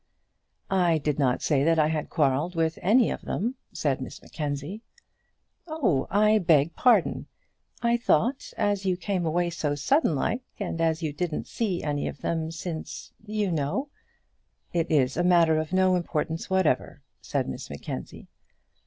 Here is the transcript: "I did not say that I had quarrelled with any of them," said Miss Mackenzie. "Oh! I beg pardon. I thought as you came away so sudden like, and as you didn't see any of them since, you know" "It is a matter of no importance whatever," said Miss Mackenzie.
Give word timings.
"I 0.71 0.97
did 0.97 1.19
not 1.19 1.43
say 1.43 1.63
that 1.63 1.77
I 1.77 1.85
had 1.89 2.09
quarrelled 2.09 2.55
with 2.55 2.79
any 2.81 3.11
of 3.11 3.21
them," 3.21 3.53
said 3.71 4.01
Miss 4.01 4.19
Mackenzie. 4.19 4.81
"Oh! 5.67 6.07
I 6.09 6.39
beg 6.39 6.73
pardon. 6.73 7.27
I 7.83 7.97
thought 7.97 8.51
as 8.57 8.83
you 8.83 8.97
came 8.97 9.27
away 9.27 9.51
so 9.51 9.75
sudden 9.75 10.15
like, 10.15 10.41
and 10.59 10.81
as 10.81 11.03
you 11.03 11.13
didn't 11.13 11.45
see 11.45 11.83
any 11.83 12.07
of 12.07 12.21
them 12.21 12.49
since, 12.49 13.11
you 13.27 13.51
know" 13.51 13.89
"It 14.73 14.89
is 14.89 15.17
a 15.17 15.23
matter 15.23 15.59
of 15.59 15.71
no 15.71 15.95
importance 15.95 16.49
whatever," 16.49 17.03
said 17.21 17.47
Miss 17.47 17.69
Mackenzie. 17.69 18.27